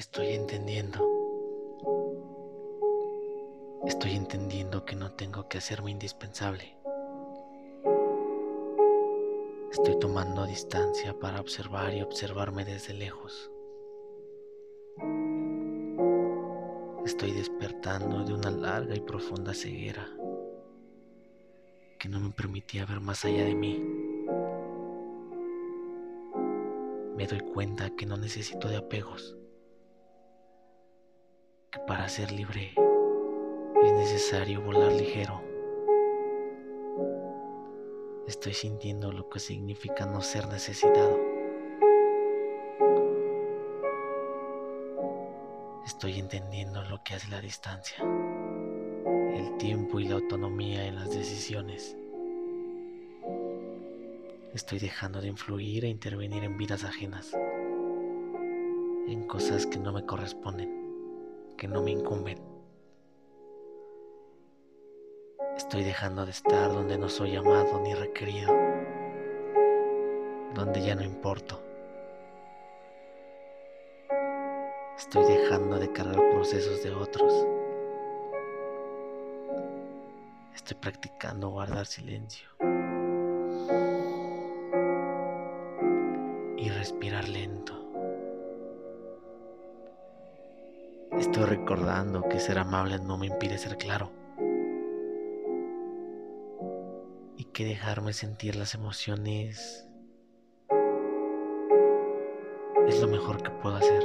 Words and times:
Estoy 0.00 0.28
entendiendo. 0.28 0.98
Estoy 3.86 4.12
entendiendo 4.12 4.82
que 4.86 4.96
no 4.96 5.12
tengo 5.12 5.46
que 5.46 5.58
hacerme 5.58 5.90
indispensable. 5.90 6.74
Estoy 9.70 9.98
tomando 9.98 10.46
distancia 10.46 11.12
para 11.18 11.38
observar 11.38 11.92
y 11.92 12.00
observarme 12.00 12.64
desde 12.64 12.94
lejos. 12.94 13.50
Estoy 17.04 17.32
despertando 17.32 18.24
de 18.24 18.32
una 18.32 18.50
larga 18.50 18.96
y 18.96 19.00
profunda 19.00 19.52
ceguera 19.52 20.08
que 21.98 22.08
no 22.08 22.20
me 22.20 22.30
permitía 22.30 22.86
ver 22.86 23.00
más 23.00 23.26
allá 23.26 23.44
de 23.44 23.54
mí. 23.54 23.84
Me 27.16 27.26
doy 27.26 27.40
cuenta 27.52 27.94
que 27.94 28.06
no 28.06 28.16
necesito 28.16 28.66
de 28.66 28.78
apegos, 28.78 29.36
que 31.70 31.78
para 31.80 32.08
ser 32.08 32.32
libre 32.32 32.72
es 33.84 33.92
necesario 33.92 34.60
volar 34.60 34.90
ligero. 34.92 35.40
Estoy 38.26 38.54
sintiendo 38.54 39.12
lo 39.12 39.28
que 39.28 39.38
significa 39.38 40.04
no 40.04 40.20
ser 40.20 40.48
necesitado. 40.48 41.16
Estoy 45.86 46.18
entendiendo 46.18 46.82
lo 46.82 47.02
que 47.04 47.14
hace 47.14 47.30
la 47.30 47.40
distancia, 47.40 47.98
el 48.02 49.56
tiempo 49.58 50.00
y 50.00 50.08
la 50.08 50.16
autonomía 50.16 50.86
en 50.86 50.96
las 50.96 51.10
decisiones. 51.10 51.96
Estoy 54.54 54.80
dejando 54.80 55.20
de 55.20 55.28
influir 55.28 55.84
e 55.84 55.88
intervenir 55.88 56.42
en 56.42 56.56
vidas 56.56 56.82
ajenas, 56.82 57.32
en 59.06 59.24
cosas 59.28 59.66
que 59.66 59.78
no 59.78 59.92
me 59.92 60.04
corresponden, 60.04 60.79
que 61.60 61.68
no 61.68 61.82
me 61.82 61.90
incumben. 61.90 62.38
Estoy 65.58 65.84
dejando 65.84 66.24
de 66.24 66.30
estar 66.30 66.72
donde 66.72 66.96
no 66.96 67.10
soy 67.10 67.36
amado 67.36 67.78
ni 67.80 67.92
requerido, 67.92 68.50
donde 70.54 70.80
ya 70.80 70.94
no 70.94 71.04
importo. 71.04 71.60
Estoy 74.96 75.24
dejando 75.24 75.78
de 75.78 75.92
cargar 75.92 76.30
procesos 76.30 76.82
de 76.82 76.94
otros. 76.94 77.46
Estoy 80.54 80.78
practicando 80.78 81.50
guardar 81.50 81.84
silencio 81.84 82.48
y 86.56 86.70
respirar 86.70 87.28
lento. 87.28 87.79
Estoy 91.20 91.44
recordando 91.44 92.26
que 92.30 92.40
ser 92.40 92.58
amable 92.58 92.98
no 92.98 93.18
me 93.18 93.26
impide 93.26 93.58
ser 93.58 93.76
claro. 93.76 94.10
Y 97.36 97.44
que 97.52 97.66
dejarme 97.66 98.14
sentir 98.14 98.56
las 98.56 98.74
emociones 98.74 99.86
es 102.88 103.00
lo 103.02 103.06
mejor 103.06 103.42
que 103.42 103.50
puedo 103.50 103.76
hacer. 103.76 104.02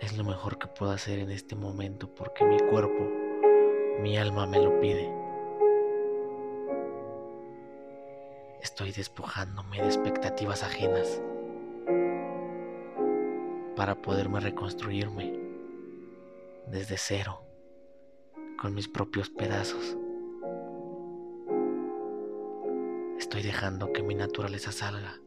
Es 0.00 0.18
lo 0.18 0.24
mejor 0.24 0.58
que 0.58 0.66
puedo 0.66 0.90
hacer 0.90 1.20
en 1.20 1.30
este 1.30 1.54
momento 1.54 2.12
porque 2.12 2.44
mi 2.44 2.58
cuerpo, 2.58 3.08
mi 4.00 4.18
alma 4.18 4.48
me 4.48 4.60
lo 4.60 4.80
pide. 4.80 5.14
Estoy 8.60 8.90
despojándome 8.90 9.80
de 9.80 9.86
expectativas 9.86 10.64
ajenas 10.64 11.22
para 13.84 14.00
poderme 14.00 14.40
reconstruirme 14.40 15.38
desde 16.68 16.96
cero, 16.96 17.42
con 18.58 18.72
mis 18.72 18.88
propios 18.88 19.28
pedazos. 19.28 19.98
Estoy 23.18 23.42
dejando 23.42 23.92
que 23.92 24.02
mi 24.02 24.14
naturaleza 24.14 24.72
salga, 24.72 25.20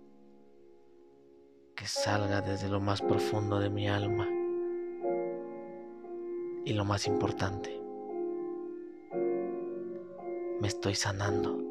que 1.76 1.86
salga 1.86 2.42
desde 2.42 2.68
lo 2.68 2.80
más 2.80 3.04
profundo 3.04 3.60
de 3.60 3.70
mi 3.70 3.88
alma. 3.90 4.28
Y 6.66 6.74
lo 6.74 6.84
más 6.84 7.06
importante, 7.06 7.80
me 10.60 10.68
estoy 10.68 10.96
sanando. 10.96 11.62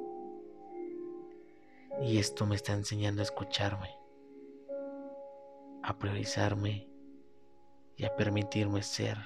Y 2.01 2.19
esto 2.19 2.47
me 2.47 2.55
está 2.55 2.75
enseñando 2.75 3.23
a 3.23 3.25
escucharme, 3.25 3.91
a 5.87 5.97
priorizarme 5.99 6.89
y 7.97 8.05
a 8.05 8.17
permitirme 8.17 8.83
ser 8.83 9.17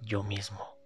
yo 0.00 0.24
mismo. 0.24 0.79